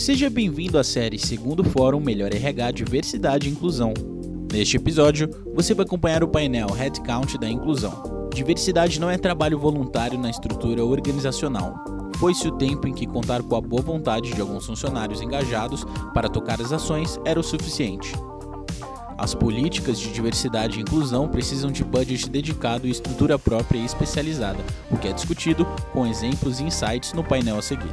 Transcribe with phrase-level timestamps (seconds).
[0.00, 3.92] Seja bem-vindo à série Segundo Fórum Melhor RH Diversidade e Inclusão.
[4.50, 8.30] Neste episódio, você vai acompanhar o painel Headcount da Inclusão.
[8.34, 11.74] Diversidade não é trabalho voluntário na estrutura organizacional.
[12.16, 16.30] Foi-se o tempo em que contar com a boa vontade de alguns funcionários engajados para
[16.30, 18.14] tocar as ações era o suficiente.
[19.18, 24.64] As políticas de diversidade e inclusão precisam de budget dedicado e estrutura própria e especializada,
[24.90, 27.92] o que é discutido com exemplos e insights no painel a seguir.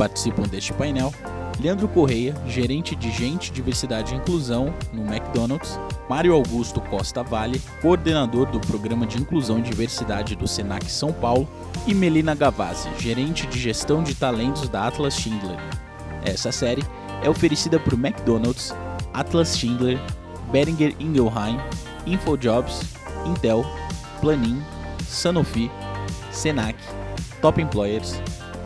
[0.00, 1.12] Participam deste painel
[1.60, 5.78] Leandro Correia, gerente de Gente, Diversidade e Inclusão no McDonald's,
[6.08, 11.46] Mário Augusto Costa Vale, coordenador do Programa de Inclusão e Diversidade do Senac São Paulo,
[11.86, 15.58] e Melina Gavazzi, gerente de Gestão de Talentos da Atlas Schindler.
[16.24, 16.82] Essa série
[17.22, 18.74] é oferecida por McDonald's,
[19.12, 19.98] Atlas Schindler,
[20.50, 21.60] Beringer Ingelheim,
[22.06, 22.80] InfoJobs,
[23.26, 23.66] Intel,
[24.22, 24.62] Planin,
[25.06, 25.70] Sanofi,
[26.32, 26.78] Senac,
[27.42, 28.18] Top Employers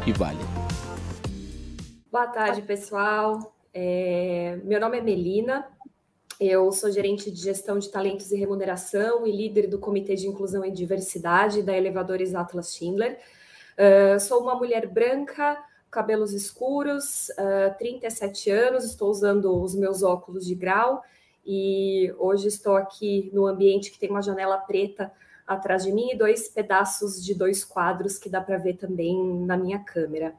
[0.06, 0.53] e Vale.
[2.14, 3.52] Boa tarde, pessoal.
[3.74, 5.66] É, meu nome é Melina,
[6.38, 10.64] eu sou gerente de gestão de talentos e remuneração e líder do Comitê de Inclusão
[10.64, 13.18] e Diversidade da Elevadores Atlas Schindler.
[13.76, 20.46] Uh, sou uma mulher branca, cabelos escuros, uh, 37 anos, estou usando os meus óculos
[20.46, 21.02] de grau
[21.44, 25.10] e hoje estou aqui no ambiente que tem uma janela preta
[25.44, 29.56] atrás de mim e dois pedaços de dois quadros que dá para ver também na
[29.56, 30.32] minha câmera.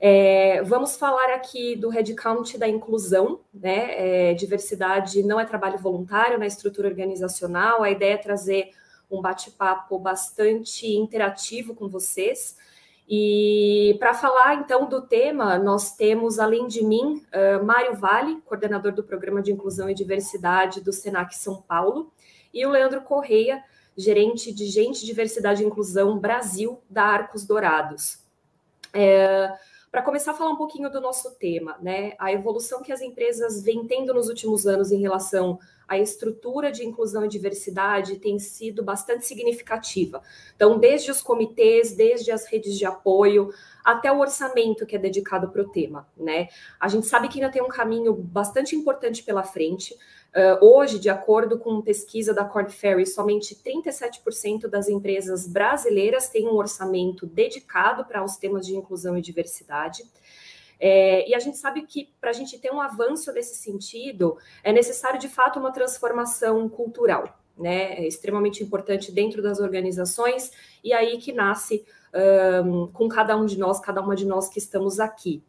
[0.00, 4.30] É, vamos falar aqui do headcount da inclusão, né?
[4.30, 7.82] É, diversidade não é trabalho voluntário na estrutura organizacional.
[7.82, 8.70] A ideia é trazer
[9.10, 12.56] um bate-papo bastante interativo com vocês.
[13.08, 18.92] E para falar então do tema, nós temos, além de mim, uh, Mário Vale, coordenador
[18.92, 22.12] do Programa de Inclusão e Diversidade do SENAC São Paulo,
[22.52, 23.64] e o Leandro Correia,
[23.96, 28.18] gerente de Gente, Diversidade e Inclusão Brasil da Arcos Dourados.
[28.92, 29.52] É,
[29.90, 32.12] para começar a falar um pouquinho do nosso tema, né?
[32.18, 36.84] A evolução que as empresas vêm tendo nos últimos anos em relação à estrutura de
[36.84, 40.22] inclusão e diversidade tem sido bastante significativa.
[40.54, 43.50] Então, desde os comitês, desde as redes de apoio,
[43.82, 46.48] até o orçamento que é dedicado para o tema, né?
[46.78, 49.96] A gente sabe que ainda tem um caminho bastante importante pela frente.
[50.38, 56.46] Uh, hoje, de acordo com pesquisa da Corn Ferry, somente 37% das empresas brasileiras têm
[56.46, 60.04] um orçamento dedicado para os temas de inclusão e diversidade.
[60.78, 64.72] É, e a gente sabe que para a gente ter um avanço nesse sentido, é
[64.72, 67.94] necessário de fato uma transformação cultural, né?
[67.94, 70.52] É extremamente importante dentro das organizações,
[70.84, 71.84] e aí que nasce
[72.64, 75.42] um, com cada um de nós, cada uma de nós que estamos aqui.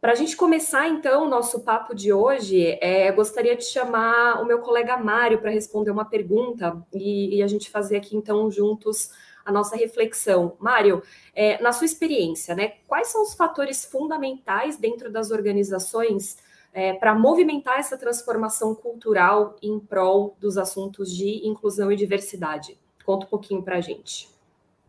[0.00, 4.44] Para a gente começar, então, o nosso papo de hoje, é, gostaria de chamar o
[4.44, 9.10] meu colega Mário para responder uma pergunta e, e, a gente fazer aqui, então, juntos
[9.44, 10.56] a nossa reflexão.
[10.60, 11.02] Mário,
[11.34, 16.36] é, na sua experiência, né, quais são os fatores fundamentais dentro das organizações
[16.74, 22.78] é, para movimentar essa transformação cultural em prol dos assuntos de inclusão e diversidade?
[23.04, 24.35] Conta um pouquinho para a gente.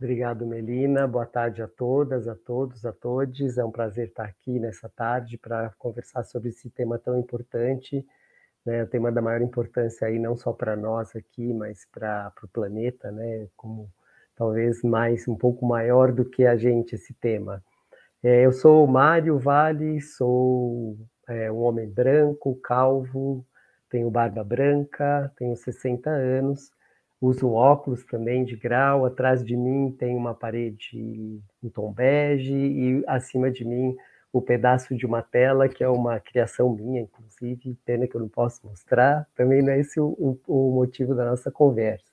[0.00, 1.08] Obrigado, Melina.
[1.08, 3.58] Boa tarde a todas, a todos, a todos.
[3.58, 8.06] É um prazer estar aqui nessa tarde para conversar sobre esse tema tão importante,
[8.64, 8.84] né?
[8.84, 13.10] O tema da maior importância aí não só para nós aqui, mas para o planeta,
[13.10, 13.48] né?
[13.56, 13.90] Como
[14.36, 17.60] talvez mais um pouco maior do que a gente esse tema.
[18.22, 20.96] É, eu sou Mário Vale, sou
[21.28, 23.44] é, um homem branco, calvo,
[23.90, 26.70] tenho barba branca, tenho 60 anos
[27.20, 33.04] uso óculos também de grau, atrás de mim tem uma parede em tom bege e
[33.06, 33.96] acima de mim
[34.32, 38.28] o pedaço de uma tela que é uma criação minha, inclusive, pena que eu não
[38.28, 42.04] posso mostrar, também não é esse o, o motivo da nossa conversa.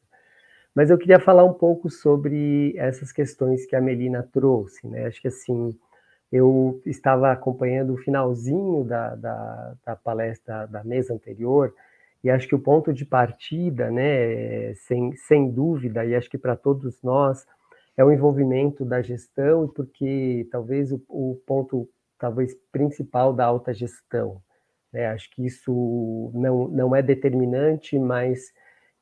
[0.74, 5.06] Mas eu queria falar um pouco sobre essas questões que a Melina trouxe, né?
[5.06, 5.78] Acho que assim,
[6.32, 11.74] eu estava acompanhando o finalzinho da, da, da palestra da mesa anterior,
[12.26, 16.56] e acho que o ponto de partida, né, sem, sem dúvida, e acho que para
[16.56, 17.46] todos nós,
[17.96, 24.42] é o envolvimento da gestão, porque talvez o, o ponto talvez principal da alta gestão.
[24.92, 25.06] Né?
[25.06, 28.52] Acho que isso não, não é determinante, mas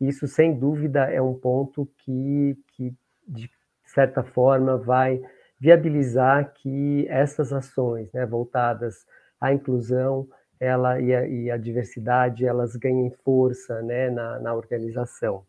[0.01, 2.93] isso sem dúvida é um ponto que, que
[3.25, 3.49] de
[3.85, 5.21] certa forma vai
[5.57, 9.05] viabilizar que essas ações né, voltadas
[9.39, 10.27] à inclusão,
[10.63, 15.43] ela e a, e a diversidade elas ganhem força né, na, na organização.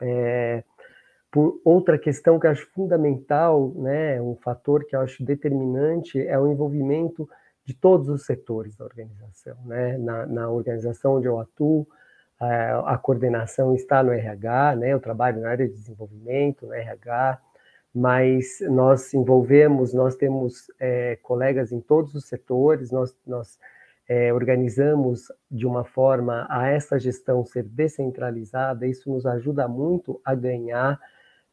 [0.00, 0.62] É,
[1.30, 6.38] por outra questão que eu acho fundamental, né, um fator que eu acho determinante é
[6.38, 7.28] o envolvimento
[7.64, 9.56] de todos os setores da organização.
[9.64, 9.96] Né?
[9.98, 11.86] Na, na organização onde eu atuo,
[12.38, 14.92] a, a, coordenação está no RH, né?
[14.92, 17.40] eu trabalho na área de desenvolvimento, no RH,
[17.94, 23.58] mas nós envolvemos, nós temos é, colegas em todos os setores, nós, nós
[24.14, 30.34] é, organizamos de uma forma a essa gestão ser descentralizada, isso nos ajuda muito a
[30.34, 31.00] ganhar,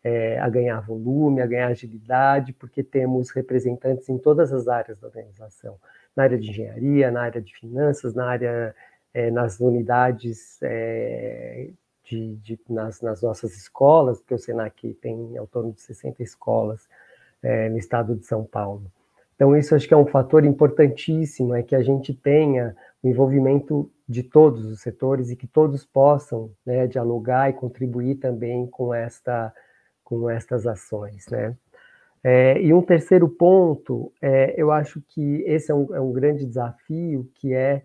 [0.03, 5.07] é, a ganhar volume, a ganhar agilidade, porque temos representantes em todas as áreas da
[5.07, 5.79] organização,
[6.13, 8.75] na área de engenharia, na área de finanças, na área,
[9.13, 11.69] é, nas unidades é,
[12.03, 16.89] de, de, nas, nas, nossas escolas, porque o Senac tem ao torno de 60 escolas
[17.41, 18.91] é, no estado de São Paulo.
[19.39, 23.89] Então, isso acho que é um fator importantíssimo, é que a gente tenha o envolvimento
[24.06, 29.53] de todos os setores e que todos possam né, dialogar e contribuir também com, esta,
[30.03, 31.25] com estas ações.
[31.27, 31.56] Né?
[32.21, 36.45] É, e um terceiro ponto, é, eu acho que esse é um, é um grande
[36.45, 37.81] desafio, que é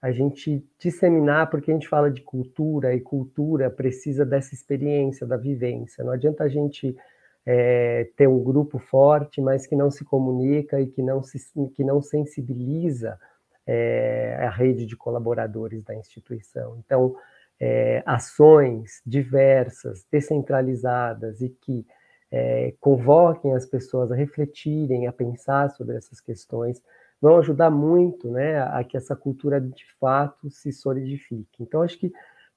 [0.00, 5.36] a gente disseminar, porque a gente fala de cultura, e cultura precisa dessa experiência, da
[5.36, 6.04] vivência.
[6.04, 6.96] Não adianta a gente
[7.44, 11.38] é, ter um grupo forte, mas que não se comunica e que não, se,
[11.74, 13.18] que não sensibiliza
[13.66, 16.78] é, a rede de colaboradores da instituição.
[16.84, 17.16] Então,
[17.60, 21.86] é, ações diversas, descentralizadas e que
[22.30, 26.82] é, convoquem as pessoas a refletirem, a pensar sobre essas questões,
[27.20, 31.62] vão ajudar muito né, a que essa cultura de fato se solidifique.
[31.62, 32.12] Então, acho que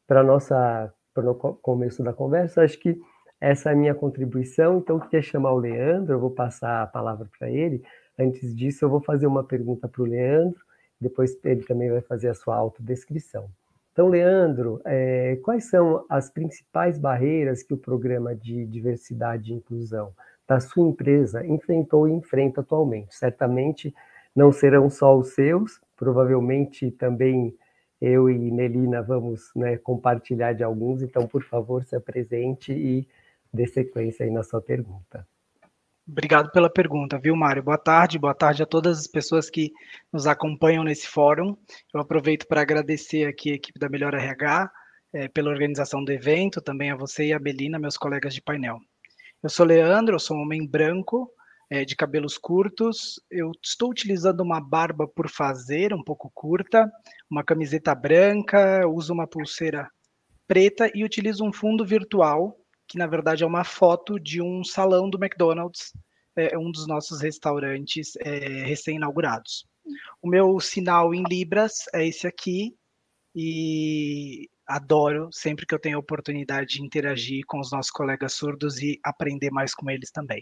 [0.07, 2.99] para nossa para o começo da conversa, acho que
[3.39, 4.77] essa é a minha contribuição.
[4.77, 7.83] Então, eu queria chamar o Leandro, eu vou passar a palavra para ele.
[8.17, 10.59] Antes disso, eu vou fazer uma pergunta para o Leandro,
[10.99, 13.49] depois ele também vai fazer a sua autodescrição.
[13.91, 20.11] Então, Leandro, é, quais são as principais barreiras que o programa de diversidade e inclusão
[20.47, 23.15] da sua empresa enfrentou e enfrenta atualmente?
[23.15, 23.93] Certamente,
[24.35, 27.55] não serão só os seus, provavelmente também
[28.01, 33.07] eu e Melina vamos né, compartilhar de alguns, então, por favor, se apresente e
[33.55, 35.27] dê sequência aí na sua pergunta.
[36.07, 37.63] Obrigado pela pergunta, viu, Mário?
[37.63, 39.71] Boa tarde, boa tarde a todas as pessoas que
[40.13, 41.57] nos acompanham nesse fórum.
[41.91, 44.69] Eu aproveito para agradecer aqui a equipe da Melhor RH
[45.11, 48.77] é, pela organização do evento, também a você e a Belina, meus colegas de painel.
[49.41, 51.31] Eu sou Leandro, eu sou um homem branco,
[51.69, 53.19] é, de cabelos curtos.
[53.31, 56.91] Eu estou utilizando uma barba por fazer, um pouco curta,
[57.29, 59.89] uma camiseta branca, uso uma pulseira
[60.47, 62.55] preta e utilizo um fundo virtual,
[62.87, 65.93] que na verdade é uma foto de um salão do McDonald's,
[66.35, 69.65] é, um dos nossos restaurantes é, recém-inaugurados.
[70.21, 72.75] O meu sinal em Libras é esse aqui,
[73.35, 78.81] e adoro sempre que eu tenho a oportunidade de interagir com os nossos colegas surdos
[78.81, 80.41] e aprender mais com eles também.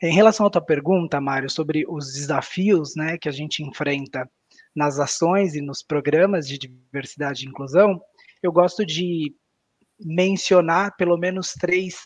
[0.00, 4.30] Em relação à tua pergunta, Mário, sobre os desafios né, que a gente enfrenta
[4.74, 8.00] nas ações e nos programas de diversidade e inclusão,
[8.42, 9.34] eu gosto de
[10.00, 11.96] mencionar pelo menos três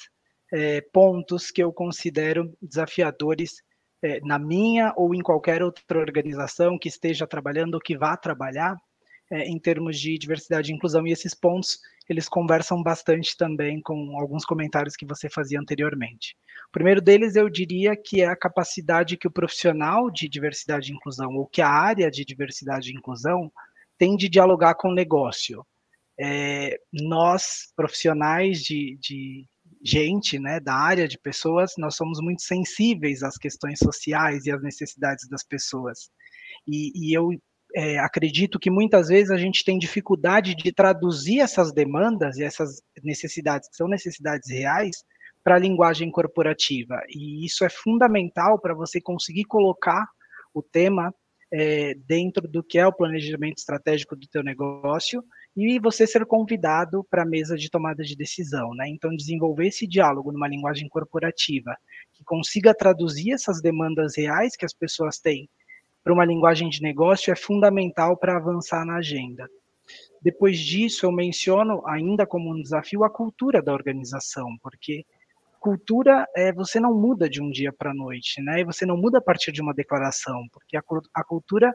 [0.52, 3.62] é, pontos que eu considero desafiadores
[4.02, 8.76] é, na minha ou em qualquer outra organização que esteja trabalhando ou que vá trabalhar
[9.30, 11.06] é, em termos de diversidade e inclusão.
[11.06, 11.78] E esses pontos
[12.08, 16.36] eles conversam bastante também com alguns comentários que você fazia anteriormente.
[16.68, 20.94] O primeiro deles, eu diria que é a capacidade que o profissional de diversidade e
[20.94, 23.50] inclusão, ou que a área de diversidade e inclusão,
[23.96, 25.64] tem de dialogar com o negócio.
[26.22, 29.44] É, nós, profissionais de, de
[29.84, 34.62] gente, né, da área de pessoas, nós somos muito sensíveis às questões sociais e às
[34.62, 36.10] necessidades das pessoas.
[36.66, 37.30] E, e eu
[37.74, 42.82] é, acredito que muitas vezes a gente tem dificuldade de traduzir essas demandas e essas
[43.02, 44.96] necessidades, que são necessidades reais,
[45.42, 47.02] para a linguagem corporativa.
[47.08, 50.06] E isso é fundamental para você conseguir colocar
[50.54, 51.12] o tema
[51.52, 55.22] é, dentro do que é o planejamento estratégico do teu negócio
[55.56, 58.88] e você ser convidado para a mesa de tomada de decisão, né?
[58.88, 61.76] Então desenvolver esse diálogo numa linguagem corporativa
[62.14, 65.48] que consiga traduzir essas demandas reais que as pessoas têm
[66.02, 69.48] para uma linguagem de negócio é fundamental para avançar na agenda.
[70.20, 75.04] Depois disso, eu menciono ainda como um desafio a cultura da organização, porque
[75.60, 78.60] cultura é você não muda de um dia para a noite, né?
[78.60, 80.82] E você não muda a partir de uma declaração, porque a,
[81.14, 81.72] a cultura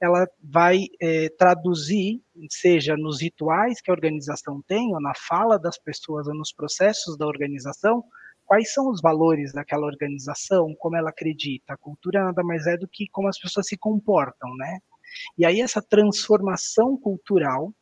[0.00, 5.78] ela vai é, traduzir, seja nos rituais que a organização tem, ou na fala das
[5.78, 8.02] pessoas, ou nos processos da organização,
[8.46, 11.74] quais são os valores daquela organização, como ela acredita.
[11.74, 14.78] A cultura nada mais é do que como as pessoas se comportam, né?
[15.36, 17.72] E aí essa transformação cultural,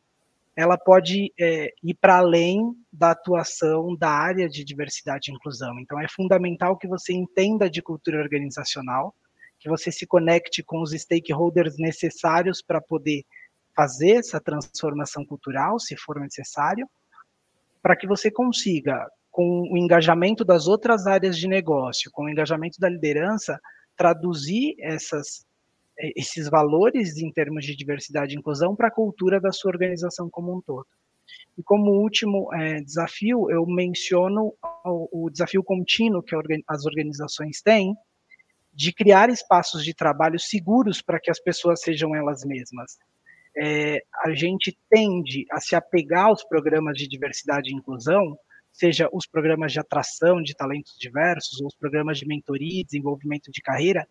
[0.55, 5.79] ela pode é, ir para além da atuação da área de diversidade e inclusão.
[5.79, 9.15] Então é fundamental que você entenda de cultura organizacional,
[9.59, 13.23] que você se conecte com os stakeholders necessários para poder
[13.75, 16.89] fazer essa transformação cultural, se for necessário,
[17.81, 22.79] para que você consiga com o engajamento das outras áreas de negócio, com o engajamento
[22.79, 23.59] da liderança,
[23.95, 25.45] traduzir essas,
[25.97, 30.29] é, esses valores em termos de diversidade e inclusão para a cultura da sua organização
[30.29, 30.87] como um todo.
[31.57, 34.53] E como último é, desafio, eu menciono
[34.85, 36.35] o, o desafio contínuo que
[36.67, 37.95] as organizações têm
[38.79, 42.97] de criar espaços de trabalho seguros para que as pessoas sejam elas mesmas.
[43.57, 48.39] É, a gente tende a se apegar aos programas de diversidade e inclusão,
[48.71, 53.51] seja os programas de atração de talentos diversos, ou os programas de mentoria e desenvolvimento
[53.51, 54.07] de carreira,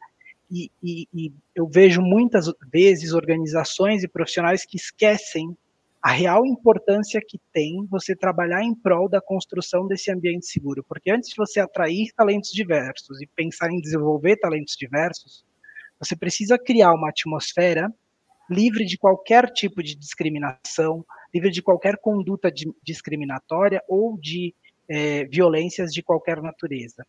[0.51, 5.57] e, e, e eu vejo muitas vezes organizações e profissionais que esquecem
[6.00, 10.85] a real importância que tem você trabalhar em prol da construção desse ambiente seguro.
[10.88, 15.45] Porque antes de você atrair talentos diversos e pensar em desenvolver talentos diversos,
[15.99, 17.93] você precisa criar uma atmosfera
[18.49, 24.55] livre de qualquer tipo de discriminação, livre de qualquer conduta de, discriminatória ou de
[24.88, 27.05] é, violências de qualquer natureza.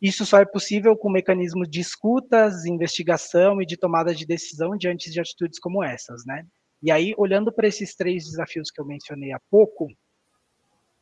[0.00, 5.10] Isso só é possível com mecanismos de escutas, investigação e de tomada de decisão diante
[5.10, 6.46] de atitudes como essas, né?
[6.82, 9.88] E aí, olhando para esses três desafios que eu mencionei há pouco,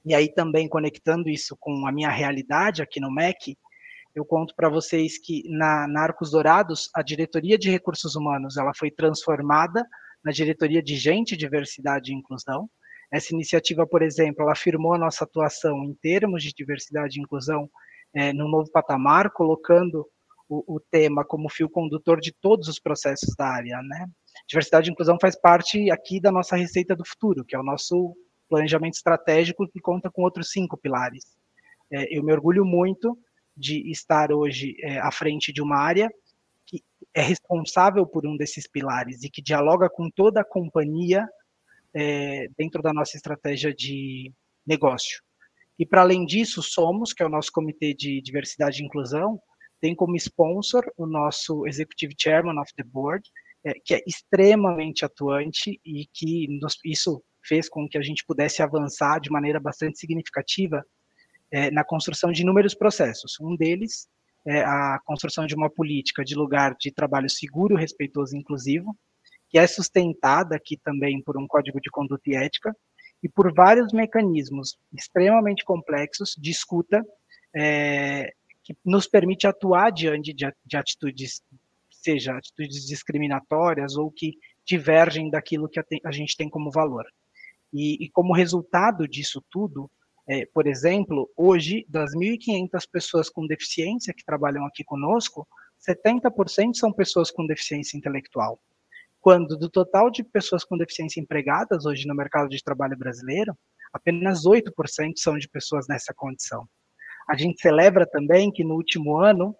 [0.04, 3.56] e aí também conectando isso com a minha realidade aqui no MEC,
[4.14, 8.72] eu conto para vocês que na, na Arcos Dourados, a diretoria de recursos humanos ela
[8.74, 9.86] foi transformada
[10.24, 12.68] na diretoria de gente, diversidade e inclusão.
[13.12, 17.70] Essa iniciativa, por exemplo, ela afirmou a nossa atuação em termos de diversidade e inclusão
[18.12, 20.06] é, no novo patamar, colocando
[20.48, 24.06] o, o, tema como fio condutor de todos os processos da área, né?
[24.46, 28.16] Diversidade e inclusão faz parte aqui da nossa receita do futuro, que é o nosso
[28.48, 31.36] planejamento estratégico que conta com outros cinco pilares.
[31.90, 33.18] É, eu me orgulho muito
[33.56, 36.08] de estar hoje é, à frente de uma área
[36.64, 36.82] que
[37.14, 41.26] é responsável por um desses pilares e que dialoga com toda a companhia
[41.94, 44.32] é, dentro da nossa estratégia de
[44.66, 45.22] negócio.
[45.78, 49.40] E para além disso, Somos, que é o nosso comitê de diversidade e inclusão,
[49.80, 53.28] tem como sponsor o nosso Executive Chairman of the Board,
[53.68, 58.62] é, que é extremamente atuante e que nos, isso fez com que a gente pudesse
[58.62, 60.84] avançar de maneira bastante significativa
[61.50, 63.36] é, na construção de inúmeros processos.
[63.40, 64.08] Um deles
[64.46, 68.96] é a construção de uma política de lugar de trabalho seguro, respeitoso e inclusivo,
[69.50, 72.74] que é sustentada aqui também por um código de conduta e ética
[73.22, 77.04] e por vários mecanismos extremamente complexos de escuta
[77.54, 78.32] é,
[78.64, 81.42] que nos permite atuar diante de, de atitudes
[82.02, 84.34] seja atitudes discriminatórias ou que
[84.66, 87.04] divergem daquilo que a, gente tem como valor.
[87.72, 89.90] E, e como resultado disso tudo,
[90.28, 95.48] é, por exemplo, hoje, das 1.500 pessoas com deficiência que trabalham aqui conosco,
[95.88, 98.60] 70% são pessoas com deficiência intelectual.
[99.20, 103.56] Quando do total de pessoas com deficiência empregadas hoje no mercado de trabalho brasileiro,
[103.92, 104.70] apenas 8%
[105.16, 106.68] são de pessoas nessa condição.
[107.28, 109.56] A gente celebra também que no último ano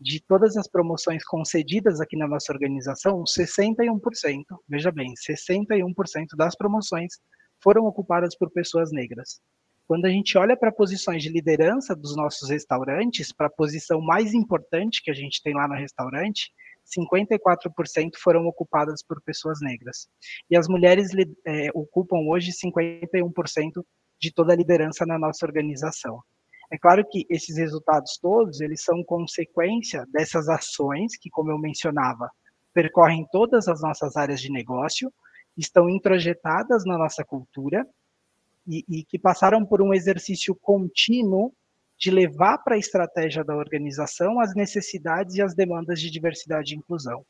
[0.00, 7.18] de todas as promoções concedidas aqui na nossa organização, 61%, veja bem, 61% das promoções
[7.62, 9.40] foram ocupadas por pessoas negras.
[9.86, 14.32] Quando a gente olha para posições de liderança dos nossos restaurantes, para a posição mais
[14.32, 16.50] importante que a gente tem lá no restaurante,
[16.96, 20.08] 54% foram ocupadas por pessoas negras.
[20.48, 21.10] E as mulheres
[21.44, 23.84] é, ocupam hoje 51%
[24.20, 26.22] de toda a liderança na nossa organização.
[26.70, 32.30] É claro que esses resultados todos, eles são consequência dessas ações que, como eu mencionava,
[32.72, 35.12] percorrem todas as nossas áreas de negócio,
[35.56, 37.84] estão introjetadas na nossa cultura
[38.66, 41.52] e, e que passaram por um exercício contínuo
[41.98, 46.78] de levar para a estratégia da organização as necessidades e as demandas de diversidade e
[46.78, 47.24] inclusão.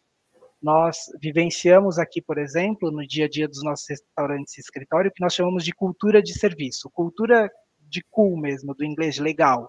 [0.63, 5.23] Nós vivenciamos aqui, por exemplo, no dia a dia dos nossos restaurantes e escritório, que
[5.23, 6.91] nós chamamos de cultura de serviço.
[6.91, 7.51] Cultura
[7.91, 9.69] de cool mesmo, do inglês legal.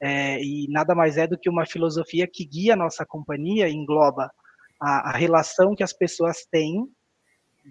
[0.00, 4.30] É, e nada mais é do que uma filosofia que guia a nossa companhia, engloba
[4.80, 6.86] a, a relação que as pessoas têm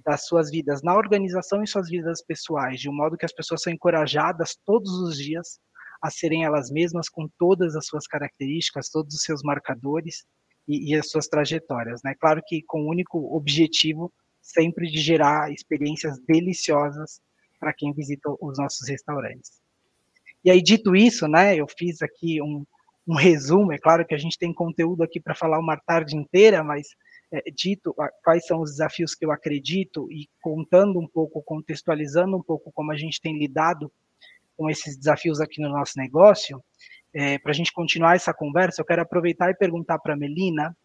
[0.03, 3.61] das suas vidas na organização e suas vidas pessoais, de um modo que as pessoas
[3.61, 5.59] são encorajadas todos os dias
[6.01, 10.25] a serem elas mesmas com todas as suas características, todos os seus marcadores
[10.67, 12.15] e, e as suas trajetórias, né?
[12.19, 14.11] Claro que com o único objetivo
[14.41, 17.21] sempre de gerar experiências deliciosas
[17.59, 19.62] para quem visita os nossos restaurantes.
[20.43, 22.65] E aí, dito isso, né, eu fiz aqui um,
[23.07, 26.63] um resumo, é claro que a gente tem conteúdo aqui para falar uma tarde inteira,
[26.63, 26.87] mas
[27.31, 32.41] é, dito quais são os desafios que eu acredito e contando um pouco, contextualizando um
[32.43, 33.91] pouco como a gente tem lidado
[34.55, 36.63] com esses desafios aqui no nosso negócio,
[37.13, 40.75] é, para a gente continuar essa conversa, eu quero aproveitar e perguntar para a Melina.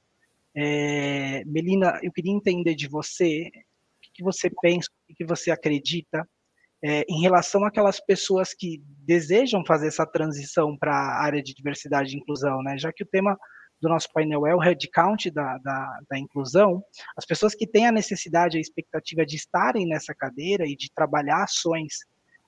[0.55, 5.25] É, Melina, eu queria entender de você o que, que você pensa, o que, que
[5.25, 6.29] você acredita
[6.83, 12.15] é, em relação àquelas pessoas que desejam fazer essa transição para a área de diversidade
[12.15, 12.79] e inclusão, né?
[12.79, 13.37] Já que o tema
[13.81, 16.83] do nosso painel é o headcount da, da, da inclusão,
[17.17, 21.45] as pessoas que têm a necessidade, a expectativa de estarem nessa cadeira e de trabalhar
[21.45, 21.99] ações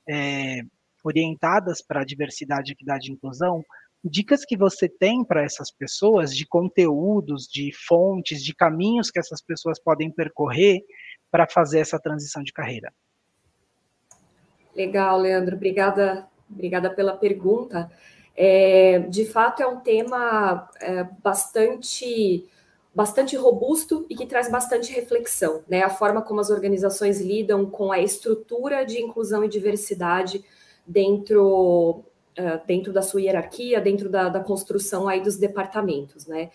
[0.08, 0.60] é,
[1.04, 3.64] orientadas para a diversidade, equidade e inclusão,
[4.04, 9.42] dicas que você tem para essas pessoas de conteúdos, de fontes, de caminhos que essas
[9.42, 10.80] pessoas podem percorrer
[11.30, 12.92] para fazer essa transição de carreira?
[14.80, 15.56] Legal, Leandro.
[15.56, 17.90] Obrigada, obrigada pela pergunta.
[18.34, 22.48] É, de fato, é um tema é, bastante
[22.92, 25.82] bastante robusto e que traz bastante reflexão, né?
[25.82, 30.44] A forma como as organizações lidam com a estrutura de inclusão e diversidade
[30.84, 32.02] dentro,
[32.36, 36.50] uh, dentro da sua hierarquia, dentro da, da, construção aí dos departamentos, né?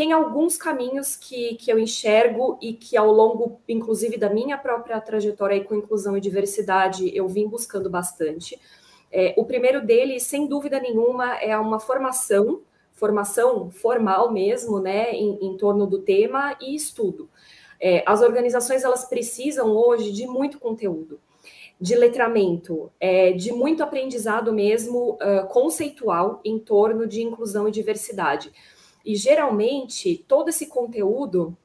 [0.00, 4.98] Tem alguns caminhos que, que eu enxergo e que ao longo, inclusive, da minha própria
[4.98, 8.58] trajetória com inclusão e diversidade, eu vim buscando bastante.
[9.12, 12.62] É, o primeiro deles, sem dúvida nenhuma, é uma formação,
[12.94, 17.28] formação formal mesmo, né, em, em torno do tema e estudo.
[17.78, 21.20] É, as organizações elas precisam hoje de muito conteúdo
[21.78, 28.50] de letramento, é, de muito aprendizado mesmo uh, conceitual em torno de inclusão e diversidade.
[29.04, 31.56] E geralmente todo esse conteúdo,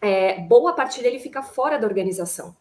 [0.00, 2.56] é, boa parte dele fica fora da organização.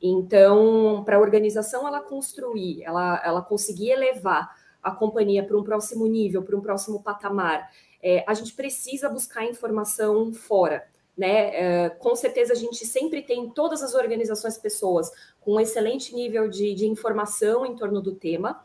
[0.00, 6.06] Então, para a organização ela construir, ela, ela conseguir elevar a companhia para um próximo
[6.06, 7.70] nível, para um próximo patamar,
[8.02, 11.84] é, a gente precisa buscar informação fora né?
[11.84, 16.14] É, com certeza a gente sempre tem em todas as organizações pessoas com um excelente
[16.14, 18.62] nível de, de informação em torno do tema.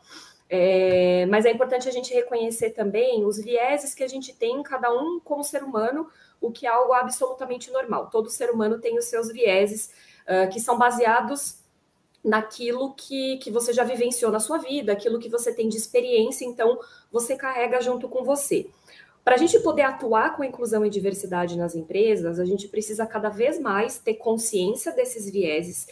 [0.54, 4.92] É, mas é importante a gente reconhecer também os vieses que a gente tem, cada
[4.92, 6.06] um como ser humano,
[6.42, 8.10] o que é algo absolutamente normal.
[8.10, 9.90] Todo ser humano tem os seus vieses,
[10.24, 11.62] uh, que são baseados
[12.22, 16.44] naquilo que, que você já vivenciou na sua vida, aquilo que você tem de experiência,
[16.44, 16.78] então
[17.10, 18.66] você carrega junto com você.
[19.24, 23.30] Para a gente poder atuar com inclusão e diversidade nas empresas, a gente precisa cada
[23.30, 25.86] vez mais ter consciência desses vieses,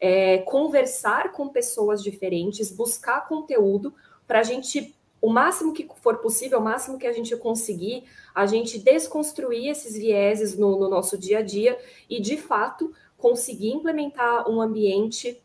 [0.00, 3.94] é, conversar com pessoas diferentes, buscar conteúdo
[4.26, 8.04] para a gente, o máximo que for possível, o máximo que a gente conseguir,
[8.34, 11.78] a gente desconstruir esses vieses no, no nosso dia a dia
[12.08, 15.42] e, de fato, conseguir implementar um ambiente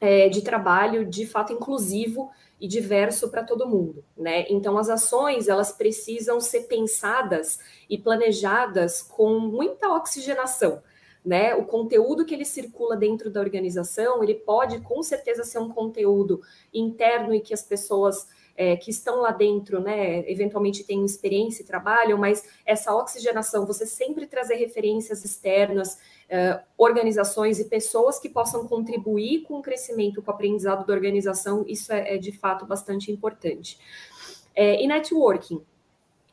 [0.00, 4.46] é, de trabalho de fato inclusivo e diverso para todo mundo, né?
[4.48, 10.82] Então as ações elas precisam ser pensadas e planejadas com muita oxigenação,
[11.26, 11.56] né?
[11.56, 16.40] O conteúdo que ele circula dentro da organização, ele pode com certeza ser um conteúdo
[16.72, 21.66] interno e que as pessoas é, que estão lá dentro, né, eventualmente têm experiência e
[21.66, 28.66] trabalham, mas essa oxigenação, você sempre trazer referências externas, uh, organizações e pessoas que possam
[28.66, 33.12] contribuir com o crescimento, com o aprendizado da organização, isso é, é de fato bastante
[33.12, 33.78] importante.
[34.54, 35.62] É, e networking.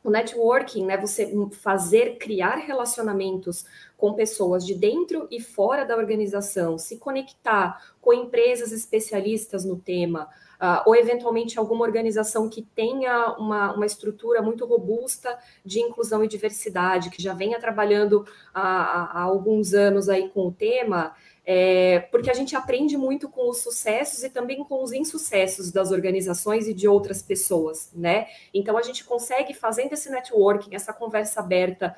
[0.04, 3.64] O networking, né, você fazer, criar relacionamentos
[3.96, 10.28] com pessoas de dentro e fora da organização, se conectar com empresas especialistas no tema,
[10.64, 16.28] uh, ou eventualmente alguma organização que tenha uma, uma estrutura muito robusta de inclusão e
[16.28, 21.14] diversidade, que já venha trabalhando há, há alguns anos aí com o tema,
[21.46, 25.90] é, porque a gente aprende muito com os sucessos e também com os insucessos das
[25.90, 28.26] organizações e de outras pessoas, né?
[28.52, 31.94] Então a gente consegue, fazendo esse networking, essa conversa aberta,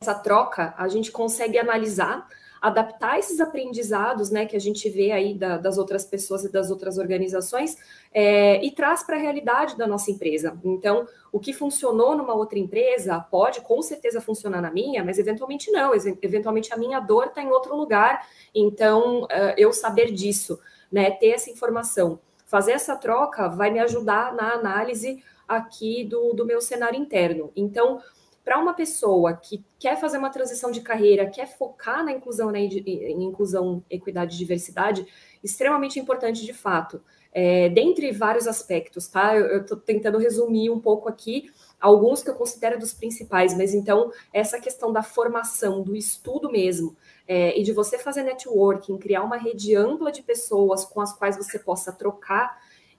[0.00, 2.26] essa troca, a gente consegue analisar
[2.60, 6.70] adaptar esses aprendizados, né, que a gente vê aí da, das outras pessoas e das
[6.70, 7.76] outras organizações
[8.12, 10.58] é, e traz para a realidade da nossa empresa.
[10.64, 15.70] Então, o que funcionou numa outra empresa pode com certeza funcionar na minha, mas eventualmente
[15.70, 15.92] não.
[15.94, 18.26] Eventualmente a minha dor está em outro lugar.
[18.54, 20.58] Então, uh, eu saber disso,
[20.90, 26.44] né, ter essa informação, fazer essa troca vai me ajudar na análise aqui do, do
[26.44, 27.52] meu cenário interno.
[27.54, 28.00] Então,
[28.48, 32.60] para uma pessoa que quer fazer uma transição de carreira, quer focar na inclusão, né,
[32.60, 35.06] em inclusão, equidade e diversidade,
[35.44, 37.02] extremamente importante de fato.
[37.30, 39.36] É, dentre vários aspectos, tá?
[39.36, 44.10] Eu estou tentando resumir um pouco aqui alguns que eu considero dos principais, mas então
[44.32, 49.36] essa questão da formação, do estudo mesmo, é, e de você fazer networking, criar uma
[49.36, 52.56] rede ampla de pessoas com as quais você possa trocar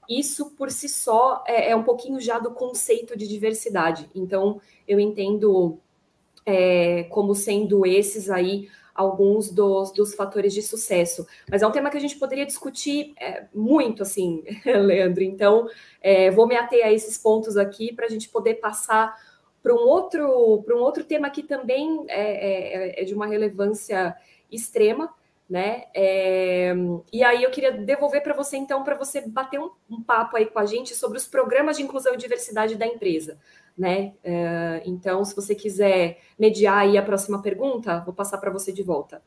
[0.10, 4.10] isso por si só é, é, um pouquinho já do conceito de diversidade.
[4.16, 5.78] Então, eu entendo
[6.46, 11.26] é, como sendo esses aí alguns dos, dos fatores de sucesso.
[11.50, 15.24] Mas é um tema que a gente poderia discutir é, muito, assim, Leandro.
[15.24, 15.70] Então,
[16.02, 19.16] é, vou me ater a esses pontos aqui para a gente poder passar
[19.62, 24.16] para um outro para um outro tema que também é, é, é de uma relevância
[24.52, 25.14] extrema,
[25.50, 25.86] né?
[25.96, 26.74] É,
[27.12, 30.46] e aí eu queria devolver para você, então, para você bater um, um, papo aí
[30.46, 33.40] com a gente sobre os programas de inclusão e diversidade da empresa,
[33.76, 34.14] né?
[34.24, 38.84] É, então, se você quiser mediar aí a próxima pergunta, vou passar para você de
[38.84, 39.22] volta.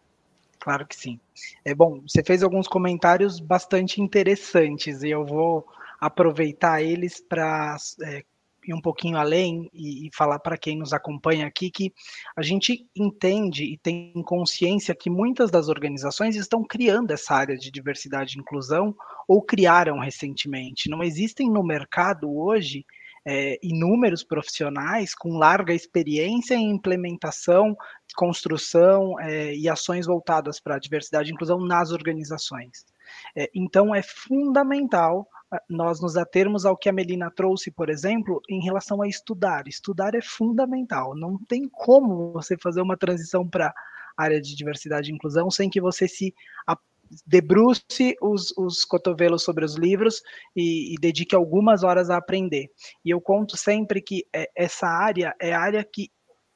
[0.61, 1.19] Claro que sim.
[1.65, 5.67] É bom, você fez alguns comentários bastante interessantes e eu vou
[6.01, 8.23] aproveitar eles para é,
[8.65, 11.93] ir um pouquinho além e, e falar para quem nos acompanha aqui que
[12.37, 17.71] a gente entende e tem consciência que muitas das organizações estão criando essa área de
[17.71, 18.95] diversidade e inclusão
[19.27, 20.89] ou criaram recentemente.
[20.89, 22.85] Não existem no mercado hoje
[23.25, 27.77] é, inúmeros profissionais com larga experiência em implementação,
[28.17, 32.85] construção é, e ações voltadas para a diversidade e inclusão nas organizações.
[33.37, 35.27] É, então, é fundamental
[35.69, 39.67] nós nos atermos ao que a Melina trouxe, por exemplo, em relação a estudar.
[39.67, 41.15] Estudar é fundamental.
[41.15, 43.73] Não tem como você fazer uma transição para
[44.17, 46.35] área de diversidade e inclusão sem que você se
[47.27, 50.23] debruce os, os cotovelos sobre os livros
[50.57, 52.71] e, e, dedique algumas horas a aprender.
[53.05, 56.11] E eu conto sempre que é, essa área é a área que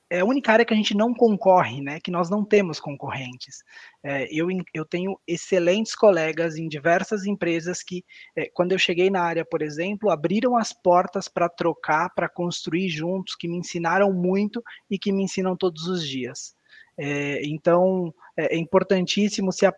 [0.09, 1.99] é a única área que a gente não concorre, né?
[2.01, 3.64] Que nós não temos concorrentes.
[4.03, 8.05] É, eu, eu tenho excelentes colegas em diversas empresas que,
[8.37, 12.88] é, quando eu cheguei na área, por exemplo, abriram as portas para trocar, para construir
[12.88, 16.55] juntos, que me ensinaram muito e que me ensinam todos os dias.
[16.97, 19.75] É, então, é, é importantíssimo se a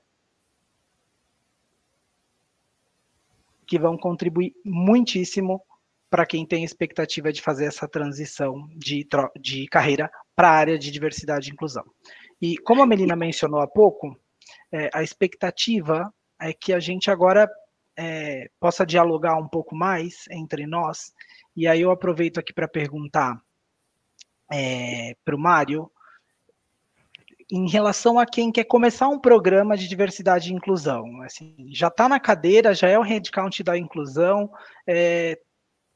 [3.66, 5.62] que vão contribuir muitíssimo
[6.10, 9.06] para quem tem expectativa de fazer essa transição de,
[9.40, 11.84] de carreira para a área de diversidade e inclusão.
[12.40, 14.16] E como a Melina mencionou há pouco,
[14.72, 17.48] é, a expectativa é que a gente agora
[17.96, 21.12] é, possa dialogar um pouco mais entre nós.
[21.56, 23.40] E aí eu aproveito aqui para perguntar
[24.50, 25.90] é, para o Mário
[27.50, 31.22] em relação a quem quer começar um programa de diversidade e inclusão.
[31.22, 34.50] Assim, já está na cadeira, já é o headcount da inclusão,
[34.86, 35.38] é,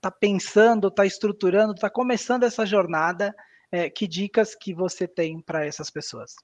[0.03, 3.33] está pensando, está estruturando, está começando essa jornada,
[3.71, 6.35] é, que dicas que você tem para essas pessoas?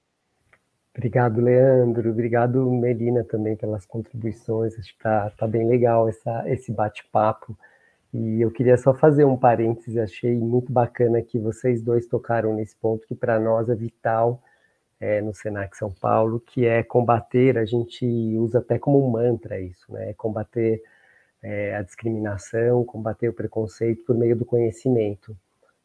[0.95, 2.09] Obrigado, Leandro.
[2.09, 4.73] Obrigado, Melina, também pelas contribuições.
[4.79, 7.55] Acho que está tá bem legal essa, esse bate-papo.
[8.13, 9.99] E eu queria só fazer um parêntese.
[9.99, 14.41] Achei muito bacana que vocês dois tocaram nesse ponto que para nós é vital
[14.99, 17.57] é, no Senac São Paulo, que é combater.
[17.57, 18.05] A gente
[18.37, 20.13] usa até como um mantra isso, né?
[20.13, 20.81] Combater
[21.41, 25.35] é, a discriminação, combater o preconceito por meio do conhecimento.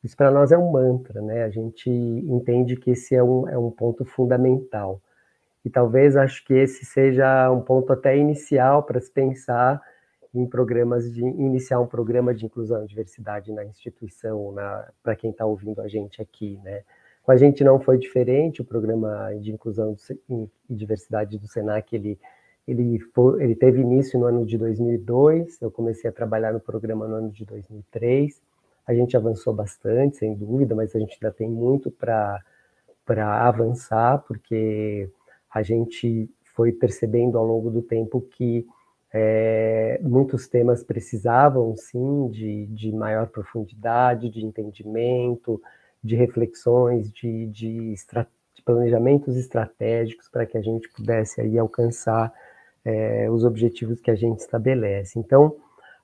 [0.02, 1.44] Isso para nós é um mantra, né?
[1.44, 5.00] A gente entende que esse é um, é um ponto fundamental.
[5.64, 9.80] E talvez acho que esse seja um ponto até inicial para se pensar
[10.34, 14.54] em programas de iniciar um programa de inclusão e diversidade na instituição,
[15.02, 16.82] para quem está ouvindo a gente aqui, né?
[17.22, 19.96] Com a gente não foi diferente, o programa de inclusão
[20.28, 22.18] e diversidade do Senac, ele
[22.66, 27.06] ele, foi, ele teve início no ano de 2002, eu comecei a trabalhar no programa
[27.06, 28.40] no ano de 2003.
[28.86, 32.42] A gente avançou bastante, sem dúvida, mas a gente ainda tem muito para
[33.46, 35.08] avançar, porque
[35.52, 38.66] a gente foi percebendo ao longo do tempo que
[39.12, 45.62] é, muitos temas precisavam, sim, de, de maior profundidade, de entendimento,
[46.02, 52.32] de reflexões, de, de, de planejamentos estratégicos para que a gente pudesse aí alcançar
[52.84, 55.18] é, os objetivos que a gente estabelece.
[55.18, 55.56] Então,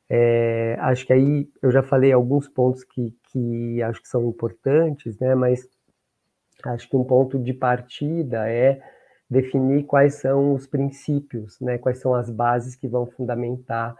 [0.08, 5.18] é, acho que aí eu já falei alguns pontos que, que acho que são importantes,
[5.18, 5.34] né?
[5.34, 5.68] Mas
[6.64, 8.80] acho que um ponto de partida é
[9.28, 11.78] definir quais são os princípios, né?
[11.78, 13.96] Quais são as bases que vão fundamentar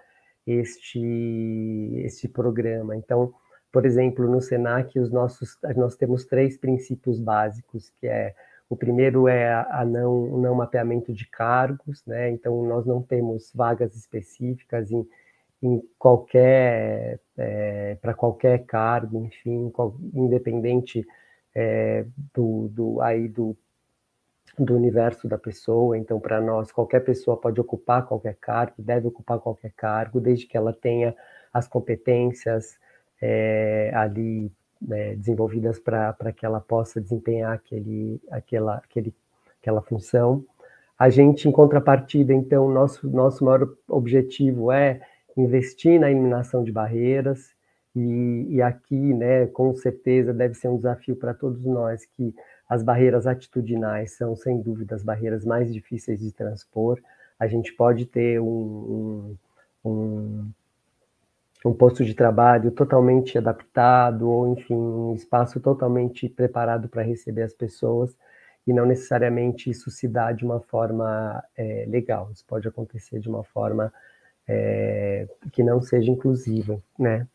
[0.47, 2.97] este este programa.
[2.97, 3.33] Então,
[3.73, 8.35] por exemplo, no Senac, os nossos nós temos três princípios básicos, que é
[8.70, 12.30] o primeiro é a não, o não mapeamento de cargos, né?
[12.30, 15.04] Então, nós não temos vagas específicas em,
[15.61, 19.72] em qualquer, é, para qualquer cargo, enfim,
[20.14, 21.04] independente
[21.52, 23.56] é, do, do, aí do,
[24.56, 25.98] do universo da pessoa.
[25.98, 30.56] Então, para nós, qualquer pessoa pode ocupar qualquer cargo, deve ocupar qualquer cargo, desde que
[30.56, 31.12] ela tenha
[31.52, 32.78] as competências
[33.20, 39.14] é, ali né, desenvolvidas para que ela possa desempenhar aquele, aquela, aquele,
[39.61, 40.45] aquela função.
[40.99, 45.01] A gente, em contrapartida, então, nosso, nosso maior objetivo é
[45.37, 47.55] investir na eliminação de barreiras,
[47.95, 52.35] e, e aqui, né, com certeza, deve ser um desafio para todos nós que
[52.69, 57.01] as barreiras atitudinais são, sem dúvida, as barreiras mais difíceis de transpor.
[57.38, 59.37] A gente pode ter um,
[59.85, 60.51] um, um
[61.64, 67.55] um posto de trabalho totalmente adaptado, ou enfim, um espaço totalmente preparado para receber as
[67.55, 68.16] pessoas.
[68.66, 73.29] e não necessariamente isso se dá de uma forma é, legal, isso pode acontecer de
[73.29, 73.92] uma forma
[74.46, 77.27] é, que não seja inclusiva, né?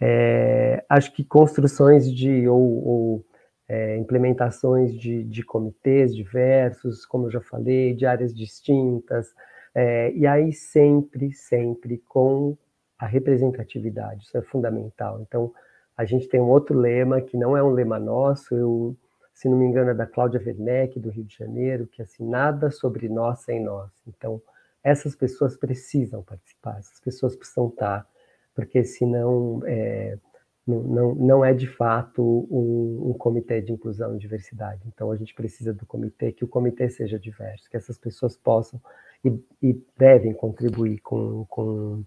[0.00, 3.24] É, acho que construções de ou, ou
[3.68, 9.34] é, implementações de, de, comitês diversos, como eu já falei, de áreas distintas,
[9.74, 12.56] é, e aí sempre, sempre com
[12.98, 15.20] a representatividade, isso é fundamental.
[15.20, 15.52] Então,
[15.96, 18.96] a gente tem um outro lema que não é um lema nosso, eu,
[19.32, 22.26] se não me engano, é da Cláudia Werneck, do Rio de Janeiro, que é assim,
[22.28, 23.90] nada sobre nós sem nós.
[24.06, 24.40] Então,
[24.82, 28.06] essas pessoas precisam participar, essas pessoas precisam estar,
[28.54, 30.18] porque senão é,
[30.66, 34.82] não, não, não é de fato um, um, comitê de inclusão e diversidade.
[34.86, 38.80] Então, a gente precisa do comitê, que o comitê seja diverso, que essas pessoas possam
[39.24, 42.04] e, e devem contribuir com, com,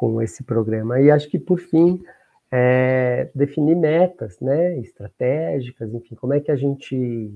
[0.00, 0.98] com esse programa.
[0.98, 2.02] E acho que, por fim,
[2.50, 7.30] é, definir metas, né, estratégicas, enfim, como é que a gente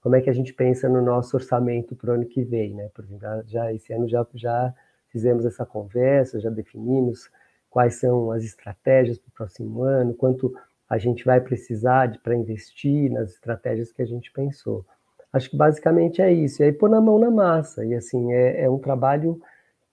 [0.00, 2.90] como é que a gente pensa no nosso orçamento para o ano que vem, né?
[2.94, 4.72] Por exemplo, já, já esse ano já, já
[5.08, 7.30] fizemos essa conversa, já definimos
[7.70, 10.54] quais são as estratégias para o próximo ano, quanto
[10.88, 14.84] a gente vai precisar para investir nas estratégias que a gente pensou.
[15.32, 16.62] Acho que basicamente é isso.
[16.62, 17.84] E aí pôr na mão na massa.
[17.84, 19.40] E assim, é, é um trabalho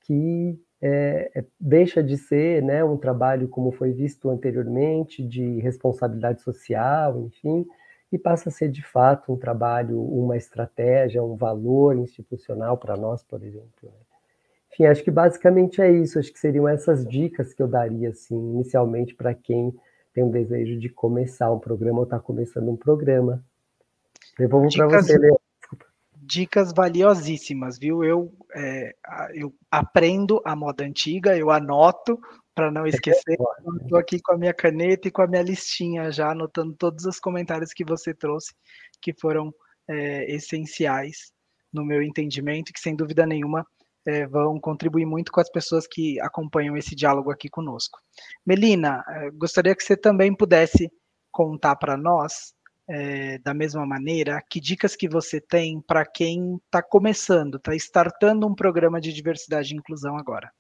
[0.02, 6.42] que é, é, deixa de ser né, um trabalho, como foi visto anteriormente, de responsabilidade
[6.42, 7.68] social, enfim,
[8.12, 13.24] e passa a ser de fato um trabalho, uma estratégia, um valor institucional para nós,
[13.24, 13.70] por exemplo.
[13.84, 13.92] Né?
[14.74, 16.18] Enfim, acho que basicamente é isso.
[16.18, 19.74] Acho que seriam essas dicas que eu daria, assim, inicialmente para quem
[20.14, 23.44] tem um desejo de começar um programa ou está começando um programa.
[24.38, 25.41] Devolvo para você, Leandro
[26.32, 28.06] dicas valiosíssimas, viu?
[28.06, 28.96] Eu, é,
[29.34, 32.18] eu aprendo a moda antiga, eu anoto
[32.56, 33.38] para não esquecer.
[33.82, 37.20] Estou aqui com a minha caneta e com a minha listinha já, anotando todos os
[37.20, 38.54] comentários que você trouxe,
[39.02, 39.54] que foram
[39.90, 41.34] é, essenciais
[41.72, 43.68] no meu entendimento, que sem dúvida nenhuma
[44.08, 48.00] é, vão contribuir muito com as pessoas que acompanham esse diálogo aqui conosco.
[48.46, 50.90] Melina, é, gostaria que você também pudesse
[51.30, 52.54] contar para nós
[52.94, 58.46] é, da mesma maneira, que dicas que você tem para quem está começando, está startando
[58.46, 60.52] um programa de diversidade e inclusão agora?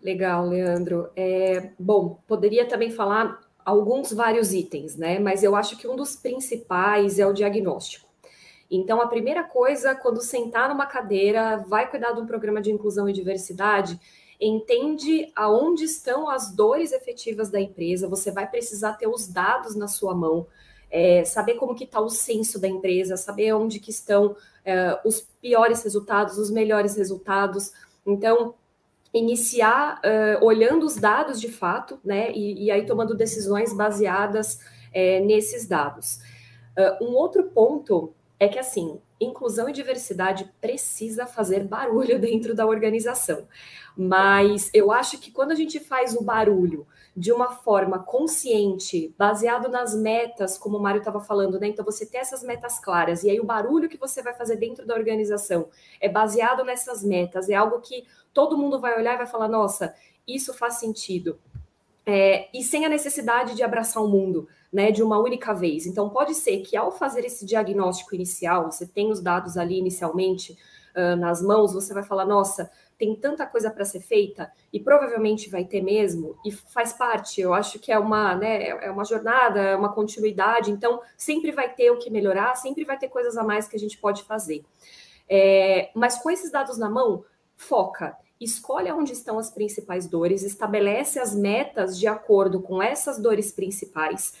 [0.00, 1.10] Legal, Leandro.
[1.16, 5.18] É, bom, poderia também falar alguns vários itens, né?
[5.18, 8.06] Mas eu acho que um dos principais é o diagnóstico.
[8.70, 13.08] Então, a primeira coisa, quando sentar numa cadeira, vai cuidar de um programa de inclusão
[13.08, 13.98] e diversidade,
[14.40, 19.88] entende aonde estão as dores efetivas da empresa, você vai precisar ter os dados na
[19.88, 20.46] sua mão,
[20.98, 25.20] é, saber como que está o censo da empresa, saber onde que estão é, os
[25.20, 27.70] piores resultados, os melhores resultados.
[28.06, 28.54] Então,
[29.12, 34.58] iniciar uh, olhando os dados de fato, né, e, e aí tomando decisões baseadas
[34.90, 36.18] é, nesses dados.
[36.78, 42.64] Uh, um outro ponto é que, assim, inclusão e diversidade precisa fazer barulho dentro da
[42.64, 43.46] organização.
[43.94, 49.70] Mas eu acho que quando a gente faz o barulho de uma forma consciente, baseado
[49.70, 51.68] nas metas, como o Mário estava falando, né?
[51.68, 54.86] Então você tem essas metas claras, e aí o barulho que você vai fazer dentro
[54.86, 59.26] da organização é baseado nessas metas, é algo que todo mundo vai olhar e vai
[59.26, 59.94] falar: nossa,
[60.28, 61.38] isso faz sentido.
[62.04, 65.86] É, e sem a necessidade de abraçar o mundo, né, de uma única vez.
[65.86, 70.56] Então, pode ser que ao fazer esse diagnóstico inicial, você tem os dados ali inicialmente
[70.94, 75.50] uh, nas mãos, você vai falar: nossa, tem tanta coisa para ser feita e provavelmente
[75.50, 77.40] vai ter mesmo e faz parte.
[77.40, 80.70] Eu acho que é uma, né, é uma jornada, é uma continuidade.
[80.70, 83.78] Então sempre vai ter o que melhorar, sempre vai ter coisas a mais que a
[83.78, 84.64] gente pode fazer.
[85.28, 87.24] É, mas com esses dados na mão,
[87.56, 88.16] foca.
[88.40, 94.34] Escolhe onde estão as principais dores, estabelece as metas de acordo com essas dores principais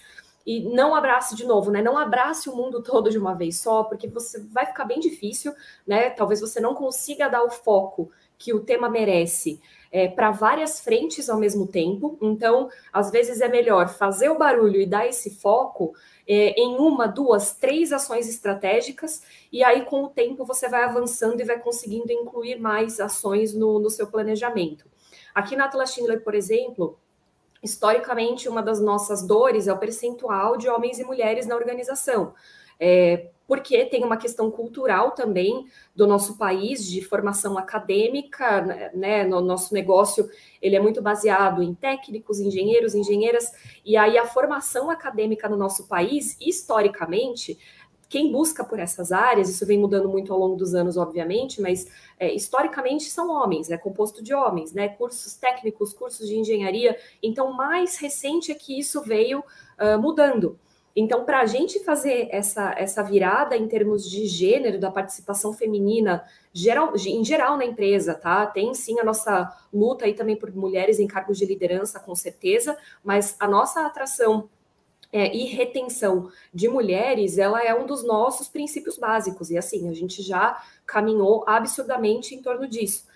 [0.46, 1.82] e não abrace de novo, né?
[1.82, 5.52] Não abrace o mundo todo de uma vez só, porque você vai ficar bem difícil,
[5.84, 6.10] né?
[6.10, 11.28] Talvez você não consiga dar o foco que o tema merece é, para várias frentes
[11.28, 12.18] ao mesmo tempo.
[12.20, 15.94] Então, às vezes é melhor fazer o barulho e dar esse foco
[16.28, 19.22] é, em uma, duas, três ações estratégicas,
[19.52, 23.78] e aí com o tempo você vai avançando e vai conseguindo incluir mais ações no,
[23.78, 24.86] no seu planejamento.
[25.34, 26.98] Aqui na Atlas Schindler, por exemplo,
[27.62, 32.34] historicamente, uma das nossas dores é o percentual de homens e mulheres na organização.
[32.78, 39.24] É, porque tem uma questão cultural também do nosso país de formação acadêmica, né?
[39.24, 40.28] No nosso negócio
[40.60, 43.52] ele é muito baseado em técnicos, engenheiros, engenheiras,
[43.84, 47.56] e aí a formação acadêmica no nosso país, historicamente,
[48.08, 51.86] quem busca por essas áreas, isso vem mudando muito ao longo dos anos, obviamente, mas
[52.18, 54.88] é, historicamente são homens, é composto de homens, né?
[54.88, 56.96] Cursos técnicos, cursos de engenharia.
[57.22, 60.58] Então, mais recente é que isso veio uh, mudando.
[60.98, 66.24] Então, para a gente fazer essa, essa virada em termos de gênero, da participação feminina
[66.54, 68.46] geral, em geral na empresa, tá?
[68.46, 72.78] Tem sim a nossa luta aí também por mulheres em cargos de liderança, com certeza,
[73.04, 74.48] mas a nossa atração
[75.12, 79.92] é, e retenção de mulheres, ela é um dos nossos princípios básicos, e assim, a
[79.92, 83.06] gente já caminhou absurdamente em torno disso.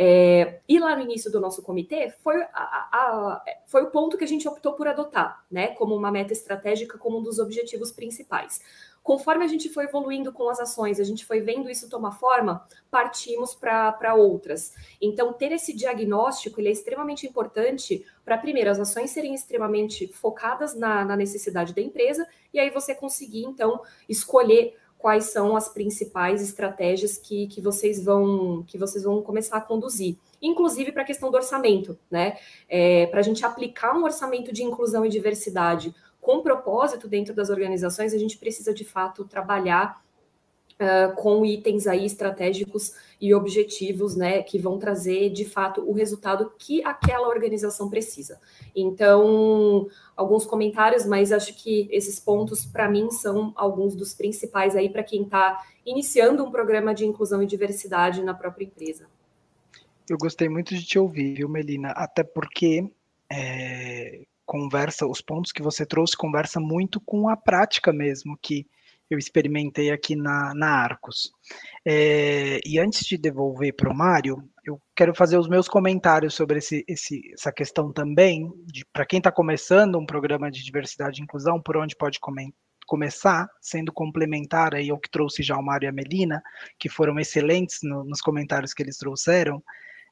[0.00, 4.22] É, e lá no início do nosso comitê foi, a, a, foi o ponto que
[4.22, 8.60] a gente optou por adotar, né, como uma meta estratégica, como um dos objetivos principais.
[9.02, 12.64] Conforme a gente foi evoluindo com as ações, a gente foi vendo isso tomar forma,
[12.88, 14.72] partimos para outras.
[15.00, 20.76] Então, ter esse diagnóstico ele é extremamente importante para, primeiro, as ações serem extremamente focadas
[20.76, 26.42] na, na necessidade da empresa, e aí você conseguir, então, escolher quais são as principais
[26.42, 31.30] estratégias que, que vocês vão que vocês vão começar a conduzir, inclusive para a questão
[31.30, 32.36] do orçamento, né?
[32.68, 37.48] É, para a gente aplicar um orçamento de inclusão e diversidade com propósito dentro das
[37.48, 40.02] organizações, a gente precisa de fato trabalhar
[40.80, 46.52] uh, com itens aí estratégicos e objetivos, né, que vão trazer de fato o resultado
[46.58, 48.40] que aquela organização precisa.
[48.74, 54.88] Então, alguns comentários, mas acho que esses pontos, para mim, são alguns dos principais aí
[54.88, 59.06] para quem está iniciando um programa de inclusão e diversidade na própria empresa.
[60.08, 61.88] Eu gostei muito de te ouvir, viu, Melina?
[61.90, 62.88] Até porque
[63.30, 68.66] é, conversa, os pontos que você trouxe conversa muito com a prática mesmo, que
[69.10, 71.32] eu experimentei aqui na, na Arcos.
[71.86, 76.58] É, e antes de devolver para o Mário, eu quero fazer os meus comentários sobre
[76.58, 78.50] esse, esse, essa questão também,
[78.92, 82.18] para quem está começando um programa de diversidade e inclusão, por onde pode
[82.86, 86.42] começar, sendo complementar aí ao que trouxe já o Mário e a Melina,
[86.78, 89.62] que foram excelentes no, nos comentários que eles trouxeram,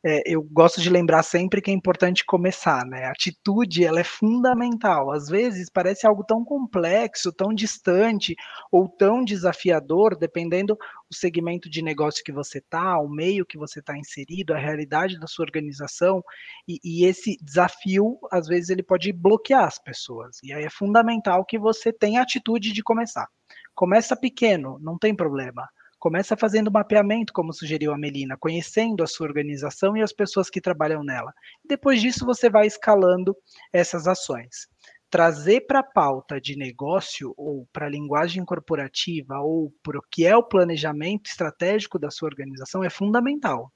[0.04, 3.04] é, eu gosto de lembrar sempre que é importante começar, né?
[3.04, 5.10] A atitude, ela é fundamental.
[5.10, 8.34] Às vezes parece algo tão complexo, tão distante
[8.70, 10.76] ou tão desafiador, dependendo
[11.08, 15.18] do segmento de negócio que você está, o meio que você está inserido, a realidade
[15.18, 16.22] da sua organização,
[16.68, 20.38] e, e esse desafio, às vezes, ele pode bloquear as pessoas.
[20.42, 23.28] E aí é fundamental que você tenha a atitude de começar.
[23.74, 25.68] Começa pequeno, não tem problema
[26.06, 30.60] Começa fazendo mapeamento, como sugeriu a Melina, conhecendo a sua organização e as pessoas que
[30.60, 31.32] trabalham nela.
[31.68, 33.36] Depois disso, você vai escalando
[33.72, 34.68] essas ações.
[35.10, 40.24] Trazer para a pauta de negócio, ou para a linguagem corporativa, ou para o que
[40.24, 43.72] é o planejamento estratégico da sua organização é fundamental.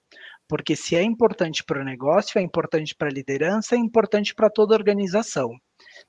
[0.48, 4.48] Porque se é importante para o negócio, é importante para a liderança, é importante para
[4.48, 5.50] toda a organização.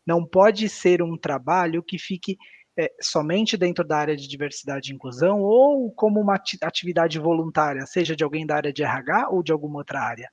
[0.05, 2.37] Não pode ser um trabalho que fique
[2.81, 8.15] é, somente dentro da área de diversidade e inclusão ou como uma atividade voluntária, seja
[8.15, 10.29] de alguém da área de RH ou de alguma outra área.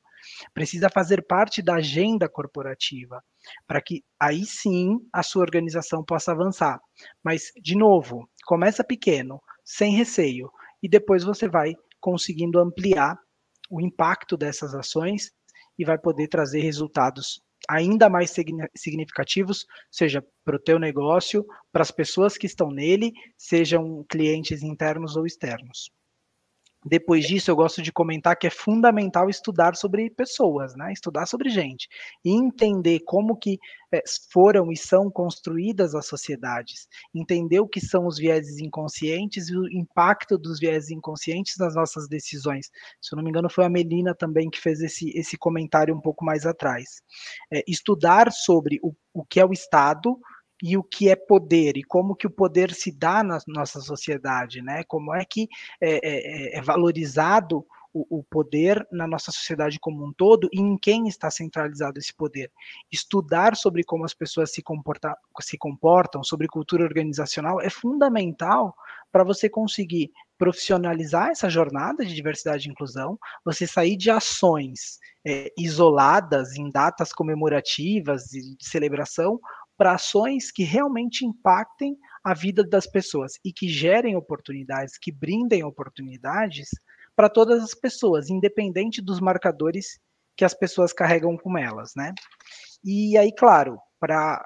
[0.54, 3.22] Precisa fazer parte da agenda corporativa,
[3.66, 6.80] para que aí sim a sua organização possa avançar.
[7.22, 10.50] Mas, de novo, começa pequeno, sem receio,
[10.82, 13.18] e depois você vai conseguindo ampliar
[13.70, 15.30] o impacto dessas ações
[15.78, 18.34] e vai poder trazer resultados ainda mais
[18.74, 25.16] significativos, seja para o teu negócio, para as pessoas que estão nele, sejam clientes internos
[25.16, 25.90] ou externos.
[26.88, 30.92] Depois disso, eu gosto de comentar que é fundamental estudar sobre pessoas, né?
[30.92, 31.88] Estudar sobre gente
[32.24, 33.58] e entender como que
[33.92, 39.56] é, foram e são construídas as sociedades, entender o que são os vieses inconscientes e
[39.56, 42.70] o impacto dos vieses inconscientes nas nossas decisões.
[43.00, 46.00] Se eu não me engano, foi a Melina também que fez esse, esse comentário um
[46.00, 47.02] pouco mais atrás.
[47.50, 50.18] É, estudar sobre o, o que é o Estado,
[50.62, 54.62] e o que é poder e como que o poder se dá na nossa sociedade,
[54.62, 54.82] né?
[54.84, 55.48] Como é que
[55.80, 60.76] é, é, é valorizado o, o, poder na nossa sociedade como um todo e em
[60.76, 62.50] quem está centralizado esse poder.
[62.92, 68.74] Estudar sobre como as pessoas se, comporta, se comportam, sobre cultura organizacional, é fundamental
[69.10, 75.52] para você conseguir profissionalizar essa jornada de diversidade e inclusão, você sair de ações é,
[75.58, 79.40] isoladas em datas comemorativas e de celebração
[79.78, 85.62] para ações que realmente impactem a vida das pessoas e que gerem oportunidades, que brindem
[85.62, 86.68] oportunidades
[87.14, 90.00] para todas as pessoas, independente dos marcadores
[90.36, 92.12] que as pessoas carregam com elas, né?
[92.84, 94.44] E aí, claro, para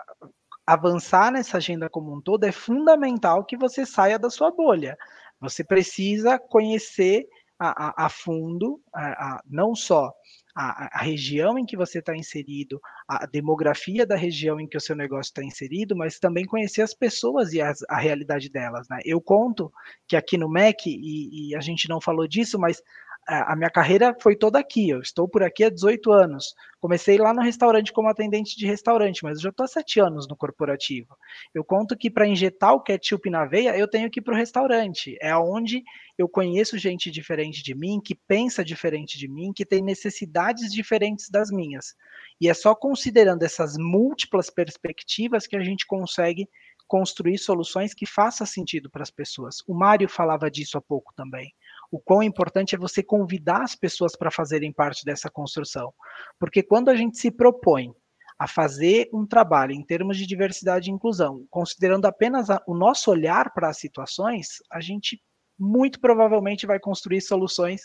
[0.66, 4.96] avançar nessa agenda como um todo, é fundamental que você saia da sua bolha.
[5.40, 7.26] Você precisa conhecer
[7.58, 10.12] a, a, a fundo, a, não só
[10.54, 14.80] a, a, região em que você está inserido, a demografia da região em que o
[14.80, 18.86] seu negócio está inserido, mas também conhecer as pessoas e as, a realidade delas.
[18.88, 19.00] Né?
[19.04, 19.72] Eu conto
[20.06, 22.82] que aqui no MEC, e, e, a gente não falou disso, mas
[23.26, 26.54] a minha carreira foi toda aqui, eu estou por aqui há 18 anos.
[26.80, 30.26] Comecei lá no restaurante como atendente de restaurante, mas eu já estou há 7 anos
[30.26, 31.16] no corporativo.
[31.54, 34.36] Eu conto que para injetar o ketchup na veia, eu tenho que ir para o
[34.36, 35.16] restaurante.
[35.20, 35.84] É onde
[36.18, 41.30] eu conheço gente diferente de mim, que pensa diferente de mim, que tem necessidades diferentes
[41.30, 41.94] das minhas.
[42.40, 46.48] E é só considerando essas múltiplas perspectivas que a gente consegue
[46.88, 49.62] construir soluções que façam sentido para as pessoas.
[49.66, 51.54] O Mário falava disso há pouco também
[51.92, 55.92] o quão importante é você convidar as pessoas para fazerem parte dessa construção.
[56.38, 57.92] Porque quando a gente se propõe
[58.38, 63.10] a fazer um trabalho em termos de diversidade e inclusão, considerando apenas a, o nosso
[63.10, 65.22] olhar para as situações, a gente
[65.58, 67.82] muito provavelmente vai construir soluções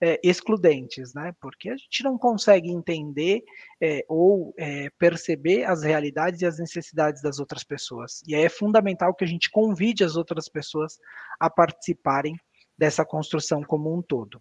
[0.00, 1.34] é, excludentes, né?
[1.40, 3.42] Porque a gente não consegue entender
[3.82, 8.22] é, ou é, perceber as realidades e as necessidades das outras pessoas.
[8.26, 10.96] E aí é fundamental que a gente convide as outras pessoas
[11.40, 12.36] a participarem
[12.78, 14.40] dessa construção como um todo.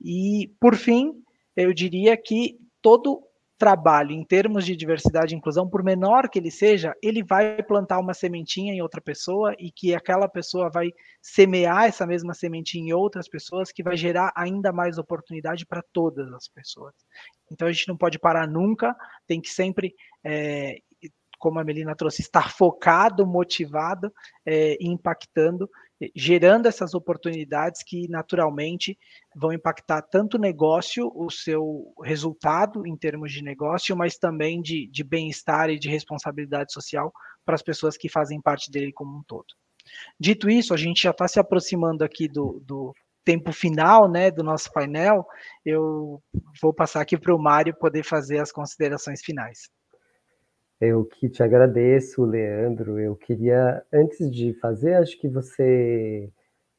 [0.00, 1.22] E, por fim,
[1.56, 3.22] eu diria que todo
[3.62, 8.00] trabalho em termos de diversidade e inclusão, por menor que ele seja, ele vai plantar
[8.00, 10.90] uma sementinha em outra pessoa e que aquela pessoa vai
[11.20, 16.32] semear essa mesma sementinha em outras pessoas, que vai gerar ainda mais oportunidade para todas
[16.32, 16.92] as pessoas.
[17.52, 18.96] Então a gente não pode parar nunca,
[19.28, 19.94] tem que sempre
[20.24, 20.78] é,
[21.42, 24.12] como a Melina trouxe, estar focado, motivado
[24.46, 25.68] é, impactando,
[26.14, 28.98] gerando essas oportunidades que naturalmente
[29.36, 34.88] vão impactar tanto o negócio, o seu resultado em termos de negócio, mas também de,
[34.88, 37.12] de bem-estar e de responsabilidade social
[37.44, 39.46] para as pessoas que fazem parte dele como um todo.
[40.18, 42.94] Dito isso, a gente já está se aproximando aqui do, do
[43.24, 45.26] tempo final né, do nosso painel.
[45.64, 46.22] Eu
[46.60, 49.68] vou passar aqui para o Mário poder fazer as considerações finais.
[50.84, 52.98] Eu que te agradeço, Leandro.
[52.98, 56.28] Eu queria, antes de fazer, acho que você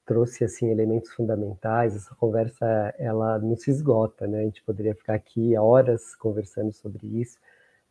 [0.06, 1.96] trouxe assim elementos fundamentais.
[1.96, 4.42] Essa conversa ela não se esgota, né?
[4.42, 7.38] A gente poderia ficar aqui horas conversando sobre isso.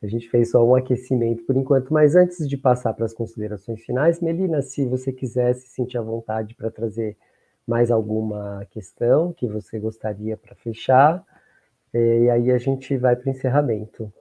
[0.02, 3.82] A gente fez só um aquecimento por enquanto, mas antes de passar para as considerações
[3.82, 7.16] finais, Melina, se você quisesse sentir à vontade para trazer
[7.66, 11.24] mais alguma questão que você gostaria para fechar,
[11.94, 14.12] eh, e aí a gente vai para o encerramento.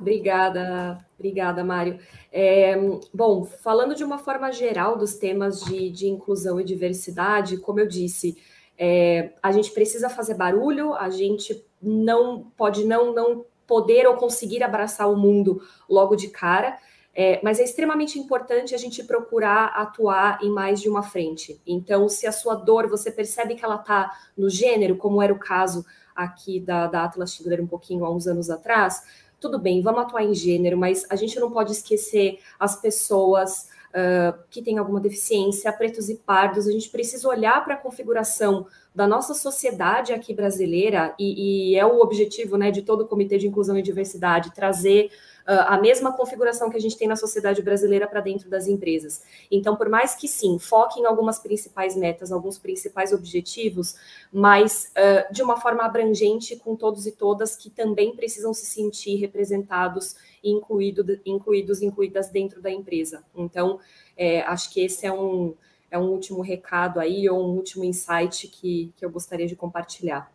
[0.00, 1.98] Obrigada, obrigada, Mário.
[2.32, 2.76] É,
[3.12, 7.86] bom, falando de uma forma geral dos temas de, de inclusão e diversidade, como eu
[7.86, 8.36] disse,
[8.78, 14.62] é, a gente precisa fazer barulho, a gente não pode não, não poder ou conseguir
[14.62, 16.78] abraçar o mundo logo de cara,
[17.12, 21.60] é, mas é extremamente importante a gente procurar atuar em mais de uma frente.
[21.66, 25.38] Então, se a sua dor, você percebe que ela está no gênero, como era o
[25.38, 25.84] caso
[26.14, 29.02] aqui da, da Atlas Schindler um pouquinho há uns anos atrás,
[29.40, 34.38] tudo bem, vamos atuar em gênero, mas a gente não pode esquecer as pessoas uh,
[34.50, 36.66] que têm alguma deficiência, pretos e pardos.
[36.66, 41.86] A gente precisa olhar para a configuração da nossa sociedade aqui brasileira, e, e, é
[41.86, 45.10] o objetivo né, de todo o Comitê de Inclusão e Diversidade, trazer
[45.50, 49.22] a mesma configuração que a gente tem na sociedade brasileira para dentro das empresas.
[49.50, 53.96] Então, por mais que sim, foque em algumas principais metas, alguns principais objetivos,
[54.30, 59.16] mas uh, de uma forma abrangente com todos e todas que também precisam se sentir
[59.16, 63.24] representados e incluído, incluídos, incluídas dentro da empresa.
[63.34, 63.80] Então,
[64.16, 65.54] é, acho que esse é um,
[65.90, 70.30] é um último recado aí, ou um último insight que, que eu gostaria de compartilhar.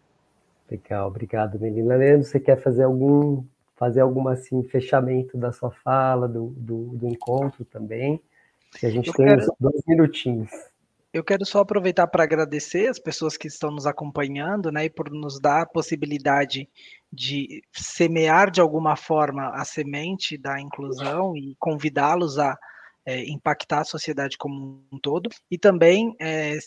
[0.70, 1.96] Legal, obrigado, Melina.
[1.96, 3.44] Leandro, você quer fazer algum
[3.84, 8.22] fazer alguma assim fechamento da sua fala, do, do, do encontro também.
[8.80, 10.50] Que a gente eu tem quero, dois minutinhos.
[11.12, 15.12] Eu quero só aproveitar para agradecer as pessoas que estão nos acompanhando, né, e por
[15.12, 16.68] nos dar a possibilidade
[17.12, 22.58] de semear de alguma forma a semente da inclusão e convidá-los a
[23.06, 26.58] é, impactar a sociedade como um todo e também é,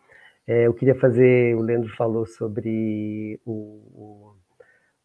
[0.47, 4.37] É, eu queria fazer, o Leandro falou sobre o, o,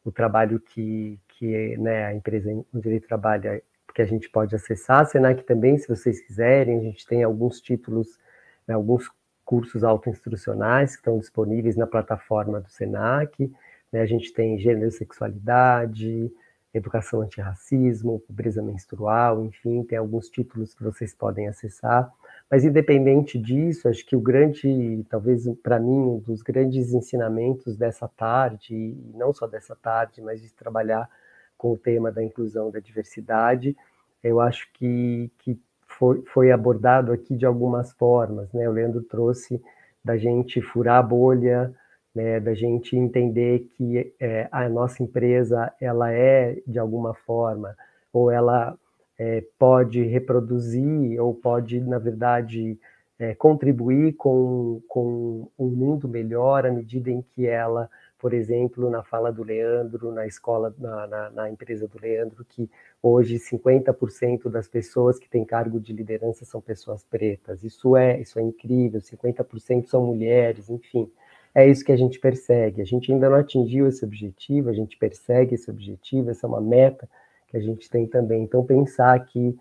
[0.05, 3.61] o trabalho que, que né, a empresa onde ele trabalha,
[3.95, 5.01] que a gente pode acessar.
[5.01, 8.19] A Senac também, se vocês quiserem, a gente tem alguns títulos,
[8.67, 9.09] né, alguns
[9.43, 13.51] cursos autoinstrucionais que estão disponíveis na plataforma do Senac.
[13.91, 14.01] Né?
[14.01, 16.31] A gente tem gênero e sexualidade,
[16.73, 22.11] educação antirracismo, pobreza menstrual, enfim, tem alguns títulos que vocês podem acessar.
[22.49, 28.07] Mas independente disso, acho que o grande, talvez para mim, um dos grandes ensinamentos dessa
[28.07, 31.09] tarde, e não só dessa tarde, mas de trabalhar
[31.57, 33.75] com o tema da inclusão da diversidade,
[34.23, 38.67] eu acho que, que foi, foi abordado aqui de algumas formas, né?
[38.67, 39.61] O Leandro trouxe
[40.03, 41.73] da gente furar a bolha,
[42.13, 47.75] né, da gente entender que é, a nossa empresa ela é de alguma forma
[48.11, 48.77] ou ela
[49.17, 52.77] é, pode reproduzir ou pode, na verdade,
[53.19, 57.87] é, contribuir com, com um mundo melhor à medida em que ela,
[58.17, 62.67] por exemplo, na fala do Leandro, na escola, na, na, na empresa do Leandro, que
[63.01, 67.63] hoje 50% das pessoas que têm cargo de liderança são pessoas pretas.
[67.63, 71.07] Isso é, isso é incrível, 50% são mulheres, enfim.
[71.53, 72.81] É isso que a gente persegue.
[72.81, 76.61] A gente ainda não atingiu esse objetivo, a gente persegue esse objetivo, essa é uma
[76.61, 77.07] meta
[77.47, 78.43] que a gente tem também.
[78.43, 79.57] Então, pensar que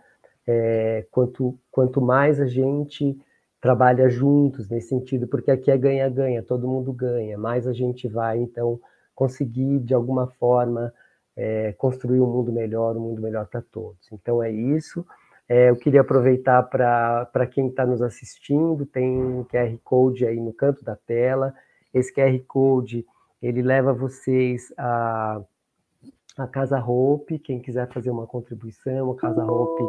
[0.47, 3.19] é, quanto, quanto mais a gente
[3.61, 8.39] trabalha juntos nesse sentido, porque aqui é ganha-ganha, todo mundo ganha, mais a gente vai,
[8.39, 8.81] então,
[9.15, 10.93] conseguir, de alguma forma,
[11.37, 14.11] é, construir um mundo melhor, um mundo melhor para todos.
[14.13, 15.05] Então, é isso.
[15.49, 20.53] É, eu queria aproveitar para quem está nos assistindo, tem um QR Code aí no
[20.53, 21.53] canto da tela.
[21.93, 23.07] Esse QR Code,
[23.43, 25.43] ele leva vocês a
[26.39, 29.83] a Casa Hope, quem quiser fazer uma contribuição, a Casa Hope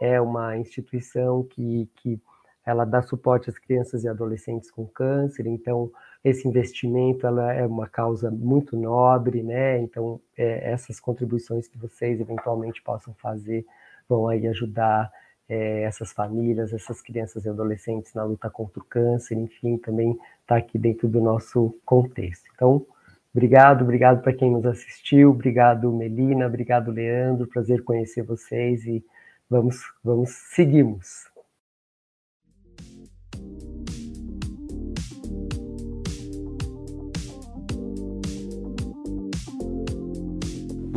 [0.00, 2.20] é uma instituição que, que
[2.64, 5.90] ela dá suporte às crianças e adolescentes com câncer, então
[6.24, 9.80] esse investimento ela é uma causa muito nobre, né?
[9.80, 13.64] Então é, essas contribuições que vocês eventualmente possam fazer
[14.08, 15.10] vão aí ajudar
[15.48, 20.56] é, essas famílias, essas crianças e adolescentes na luta contra o câncer, enfim, também está
[20.56, 22.44] aqui dentro do nosso contexto.
[22.54, 22.86] Então
[23.34, 29.04] Obrigado, obrigado para quem nos assistiu, obrigado Melina, obrigado Leandro, prazer conhecer vocês e
[29.48, 31.28] vamos, vamos seguimos.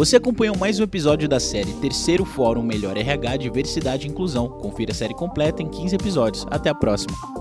[0.01, 4.49] Você acompanhou mais um episódio da série Terceiro Fórum Melhor RH Diversidade e Inclusão.
[4.49, 6.47] Confira a série completa em 15 episódios.
[6.49, 7.40] Até a próxima.